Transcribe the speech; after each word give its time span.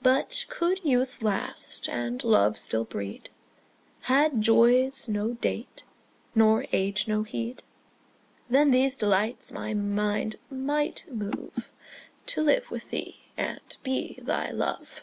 But 0.00 0.46
could 0.48 0.82
youth 0.82 1.22
last, 1.22 1.90
and 1.90 2.24
love 2.24 2.56
still 2.56 2.84
breed, 2.84 3.28
Had 4.08 4.40
joys 4.40 5.08
no 5.10 5.34
date, 5.34 5.82
nor 6.34 6.64
age 6.72 7.06
no 7.06 7.20
need, 7.30 7.64
Then 8.48 8.70
these 8.70 8.96
delights 8.96 9.52
my 9.52 9.74
mind 9.74 10.36
might 10.50 11.04
move 11.12 11.70
To 12.28 12.42
live 12.42 12.70
with 12.70 12.88
thee 12.88 13.20
and 13.36 13.76
be 13.82 14.18
thy 14.22 14.50
love. 14.52 15.02